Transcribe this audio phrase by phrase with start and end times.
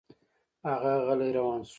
[0.67, 1.69] هغه غلی روان شو.